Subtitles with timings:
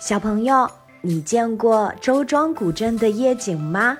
[0.00, 0.66] 小朋友，
[1.02, 3.98] 你见过周庄古镇的夜景吗？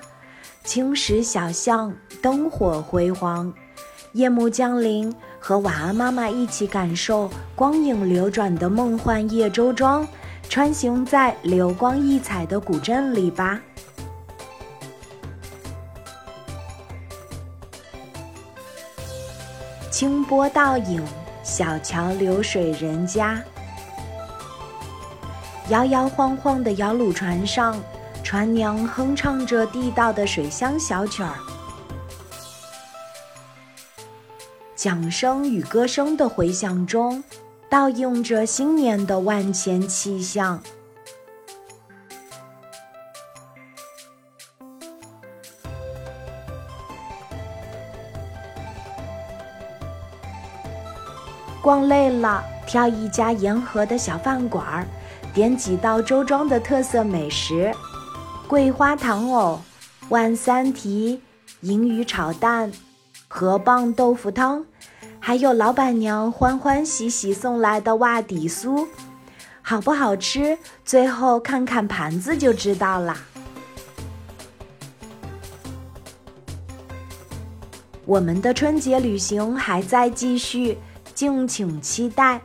[0.63, 1.93] 青石小巷，
[2.23, 3.53] 灯火辉煌。
[4.13, 10.05] 夜幕降临，和晚安妈妈一起感受光影流转的梦幻夜周庄，
[10.49, 13.61] 穿行在流光溢彩的古镇里吧。
[19.91, 21.05] 清波倒影，
[21.43, 23.39] 小桥流水人家。
[25.69, 27.79] 摇摇晃晃的摇橹船上，
[28.23, 31.33] 船娘哼唱着地道的水乡小曲儿，
[34.75, 37.23] 桨声与歌声的回响中，
[37.69, 40.61] 倒映着新年的万千气象。
[51.61, 54.87] 逛累了，挑一家沿河的小饭馆儿。
[55.33, 57.69] 点几道周庄的特色美食：
[58.47, 59.59] 桂花糖藕、
[60.07, 61.19] 万三蹄、
[61.59, 62.71] 银鱼炒蛋、
[63.27, 64.63] 河蚌豆腐汤，
[65.19, 68.87] 还有老板娘欢欢喜喜送来的袜底酥，
[69.61, 70.57] 好不好吃？
[70.85, 73.17] 最后看看盘子就知道啦。
[78.05, 80.77] 我们的春节旅行还在继续，
[81.13, 82.39] 敬请期待。